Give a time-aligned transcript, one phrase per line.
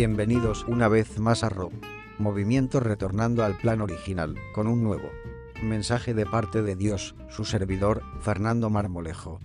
[0.00, 1.72] Bienvenidos una vez más a Ro.
[2.20, 5.10] Movimiento retornando al plan original, con un nuevo
[5.60, 9.40] mensaje de parte de Dios, su servidor, Fernando Marmolejo.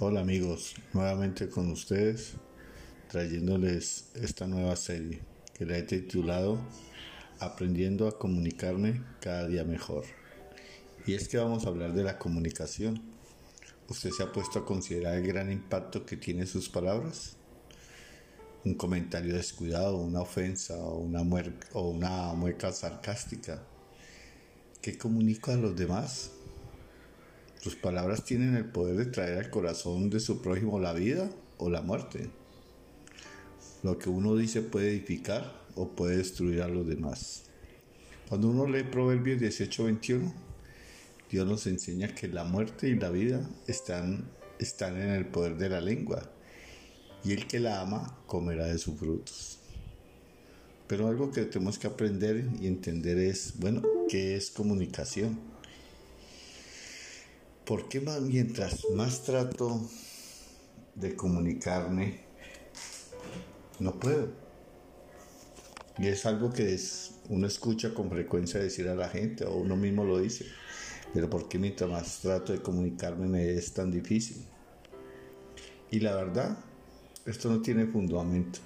[0.00, 2.34] Hola amigos, nuevamente con ustedes,
[3.08, 5.20] trayéndoles esta nueva serie
[5.54, 6.58] que la he titulado
[7.38, 10.02] Aprendiendo a comunicarme cada día mejor.
[11.06, 13.15] Y es que vamos a hablar de la comunicación.
[13.88, 17.36] ¿Usted se ha puesto a considerar el gran impacto que tienen sus palabras?
[18.64, 21.22] Un comentario descuidado, una ofensa o una,
[22.32, 23.62] mueca sarcástica.
[24.82, 26.32] ¿Qué comunico a los demás?
[27.60, 31.70] Sus palabras tienen el poder de traer al corazón de su prójimo la vida o
[31.70, 32.28] la muerte.
[33.84, 37.44] Lo que uno dice puede edificar o puede destruir a los demás.
[38.28, 40.45] Cuando uno lee Proverbios 18:21,
[41.30, 45.68] Dios nos enseña que la muerte y la vida están, están en el poder de
[45.68, 46.22] la lengua
[47.24, 49.58] y el que la ama comerá de sus frutos.
[50.86, 55.38] Pero algo que tenemos que aprender y entender es, bueno, ¿qué es comunicación?
[57.64, 59.90] ¿Por qué más, mientras más trato
[60.94, 62.20] de comunicarme,
[63.80, 64.28] no puedo?
[65.98, 69.74] Y es algo que es, uno escucha con frecuencia decir a la gente, o uno
[69.74, 70.46] mismo lo dice,
[71.16, 74.44] pero ¿por qué mientras más trato de comunicarme me es tan difícil?
[75.90, 76.58] Y la verdad,
[77.24, 78.58] esto no tiene fundamento.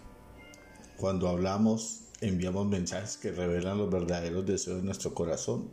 [0.97, 5.71] Cuando hablamos, enviamos mensajes que revelan los verdaderos deseos de nuestro corazón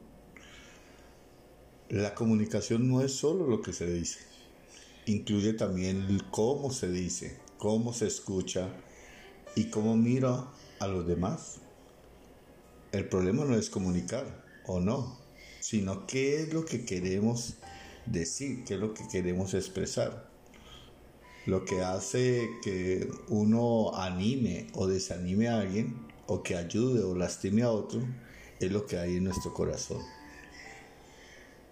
[1.89, 4.20] la comunicación no es solo lo que se dice,
[5.05, 8.70] incluye también el cómo se dice, cómo se escucha
[9.55, 11.61] y cómo mira a los demás.
[12.92, 15.17] El problema no es comunicar o no,
[15.67, 17.55] sino qué es lo que queremos
[18.05, 20.29] decir, qué es lo que queremos expresar.
[21.45, 27.64] Lo que hace que uno anime o desanime a alguien, o que ayude o lastime
[27.64, 27.99] a otro,
[28.61, 30.02] es lo que hay en nuestro corazón.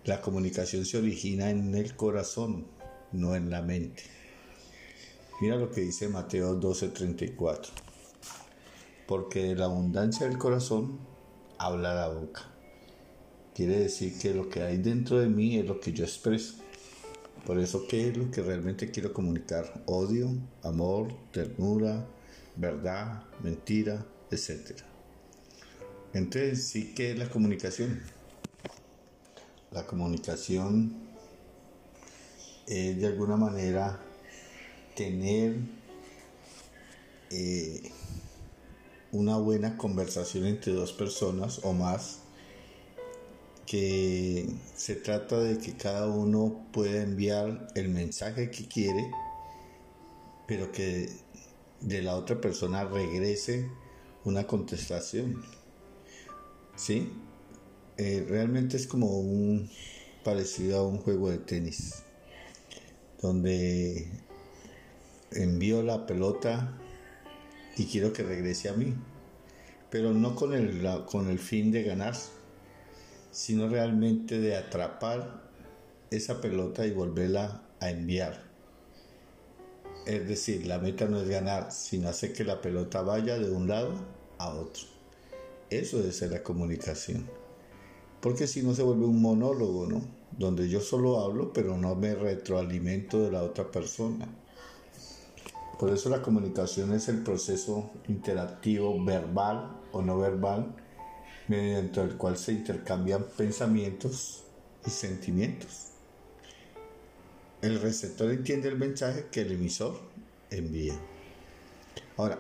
[0.04, 2.68] La comunicación se origina en el corazón,
[3.14, 4.04] no en la mente.
[5.40, 7.72] Mira lo que dice Mateo 12:34.
[9.08, 11.00] Porque de la abundancia del corazón
[11.58, 12.55] habla la boca.
[13.56, 16.56] Quiere decir que lo que hay dentro de mí es lo que yo expreso.
[17.46, 19.82] Por eso, ¿qué es lo que realmente quiero comunicar?
[19.86, 20.30] Odio,
[20.62, 22.06] amor, ternura,
[22.58, 24.82] verdad, mentira, etc.
[26.12, 28.02] Entonces, ¿sí qué es la comunicación?
[29.72, 30.94] La comunicación
[32.68, 34.02] es de alguna manera
[34.98, 35.56] tener
[37.30, 37.90] eh,
[39.14, 42.25] una buena conversación entre dos personas o más
[43.66, 49.12] que se trata de que cada uno pueda enviar el mensaje que quiere
[50.48, 51.10] pero que
[51.82, 53.70] de la otra persona regrese
[54.24, 55.44] una contestación
[56.76, 57.12] ¿sí?
[57.98, 59.70] Eh, realmente es como un
[60.24, 62.04] parecido a un juego de tenis,
[63.22, 64.08] donde
[65.32, 66.78] envío la pelota
[67.78, 68.94] y quiero que regrese a mí,
[69.90, 72.16] pero no con el, con el fin de ganar,
[73.36, 75.42] sino realmente de atrapar
[76.10, 78.46] esa pelota y volverla a enviar.
[80.08, 83.68] Es decir, la meta no es ganar, sino hacer que la pelota vaya de un
[83.68, 83.92] lado
[84.38, 84.84] a otro.
[85.70, 87.28] Eso es la comunicación.
[88.22, 90.02] Porque si no se vuelve un monólogo, ¿no?
[90.38, 94.30] Donde yo solo hablo, pero no me retroalimento de la otra persona.
[95.78, 100.85] Por eso la comunicación es el proceso interactivo verbal o no verbal
[101.48, 104.44] mediante el cual se intercambian pensamientos
[104.86, 105.92] y sentimientos.
[107.62, 110.00] El receptor entiende el mensaje que el emisor
[110.52, 110.94] envía.
[112.18, 112.40] Ahora,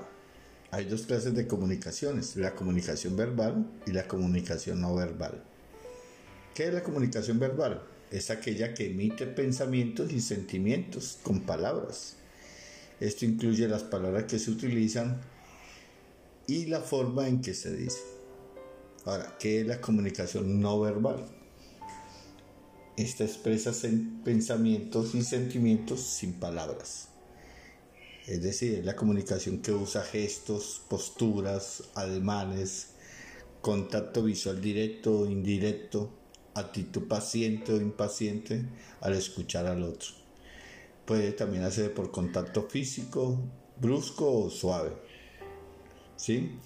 [0.71, 5.43] hay dos clases de comunicaciones, la comunicación verbal y la comunicación no verbal.
[6.53, 7.83] ¿Qué es la comunicación verbal?
[8.11, 12.17] Es aquella que emite pensamientos y sentimientos con palabras.
[12.99, 15.21] Esto incluye las palabras que se utilizan
[16.47, 18.14] y la forma en que se dice.
[19.05, 21.23] Ahora, ¿qué es la comunicación no verbal?
[22.97, 23.71] Esta expresa
[24.23, 27.09] pensamientos y sentimientos sin palabras.
[28.25, 32.93] Es decir, es la comunicación que usa gestos, posturas, ademanes,
[33.61, 36.09] contacto visual directo o indirecto,
[36.55, 38.65] actitud paciente o impaciente
[39.01, 40.09] al escuchar al otro.
[41.05, 43.39] Puede también hacer por contacto físico,
[43.79, 44.93] brusco o suave.
[46.15, 46.57] ¿Sí?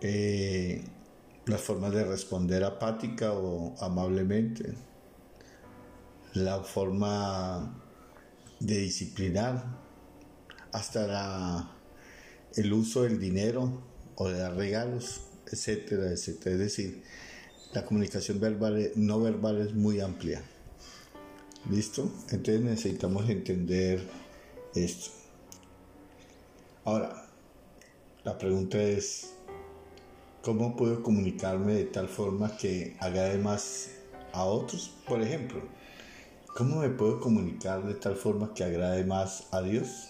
[0.00, 0.82] Eh,
[1.48, 4.74] las formas de responder apática o amablemente.
[6.34, 7.74] La forma
[8.60, 9.64] de disciplinar,
[10.72, 11.70] hasta la,
[12.54, 13.82] el uso del dinero
[14.16, 16.56] o de dar regalos, etcétera, etcétera.
[16.56, 17.02] Es decir,
[17.72, 20.42] la comunicación verbal, no verbal es muy amplia.
[21.70, 22.10] ¿Listo?
[22.30, 24.06] Entonces necesitamos entender
[24.74, 25.10] esto.
[26.84, 27.26] Ahora,
[28.24, 29.37] la pregunta es,
[30.42, 33.90] ¿cómo puedo comunicarme de tal forma que agrade más
[34.32, 34.90] a otros?
[35.06, 35.60] Por ejemplo,
[36.56, 40.08] ¿cómo me puedo comunicar de tal forma que agrade más a Dios?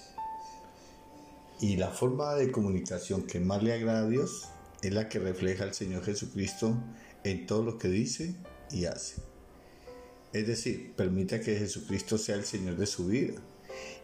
[1.60, 4.48] Y la forma de comunicación que más le agrada a Dios
[4.82, 6.76] es la que refleja al Señor Jesucristo
[7.25, 8.36] en todo lo que dice
[8.70, 9.22] y hace.
[10.32, 13.40] Es decir, permita que Jesucristo sea el Señor de su vida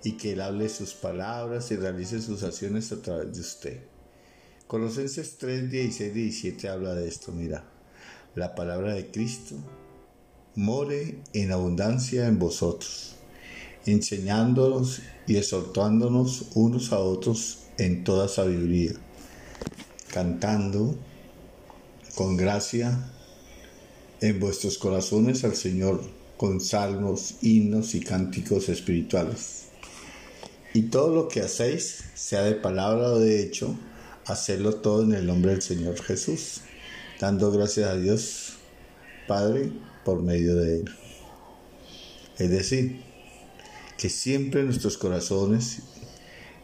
[0.02, 3.94] y que Él hable sus palabras y realice sus acciones a través de usted.
[4.66, 7.64] Colosenses 3, 16, 17 habla de esto, mira.
[8.34, 9.56] La palabra de Cristo
[10.55, 13.16] more en abundancia en vosotros,
[13.84, 18.93] enseñándonos y exhortándonos unos a otros en toda sabiduría,
[20.12, 20.96] cantando
[22.14, 23.10] con gracia
[24.22, 26.02] en vuestros corazones al Señor
[26.38, 29.67] con salmos, himnos y cánticos espirituales.
[30.72, 33.76] Y todo lo que hacéis, sea de palabra o de hecho,
[34.26, 36.62] hacedlo todo en el nombre del Señor Jesús,
[37.20, 38.54] dando gracias a Dios
[39.26, 39.72] Padre
[40.04, 40.84] por medio de Él.
[42.38, 43.02] Es decir,
[43.96, 45.80] que siempre en nuestros corazones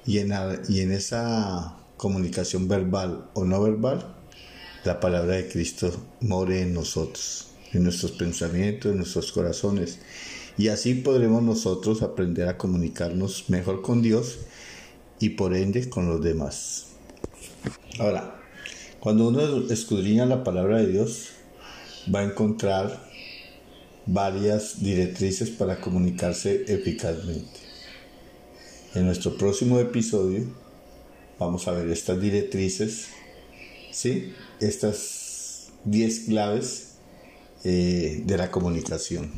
[0.04, 0.32] y en,
[0.68, 4.16] y en esa comunicación verbal o no verbal,
[4.84, 9.98] la palabra de Cristo more en nosotros en nuestros pensamientos, en nuestros corazones.
[10.58, 14.38] Y así podremos nosotros aprender a comunicarnos mejor con Dios
[15.20, 16.89] y por ende con los demás.
[17.98, 18.40] Ahora,
[19.00, 21.30] cuando uno escudriña la palabra de Dios,
[22.12, 23.10] va a encontrar
[24.06, 27.60] varias directrices para comunicarse eficazmente.
[28.94, 30.44] En nuestro próximo episodio
[31.38, 33.08] vamos a ver estas directrices,
[33.90, 34.34] ¿sí?
[34.60, 36.96] Estas 10 claves
[37.64, 39.30] eh, de la comunicación.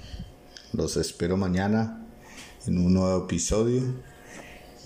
[0.73, 2.07] Los espero mañana
[2.67, 3.83] en un nuevo episodio.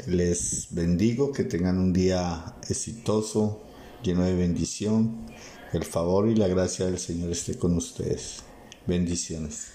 [0.04, 3.64] Les bendigo, que tengan un día exitoso,
[4.02, 5.26] lleno de bendición.
[5.72, 8.44] El favor y la gracia del Señor esté con ustedes.
[8.86, 9.72] Bendiciones.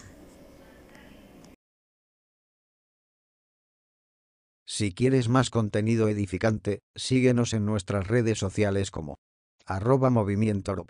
[4.67, 9.15] Si quieres más contenido edificante, síguenos en nuestras redes sociales como
[9.65, 10.85] arroba movimiento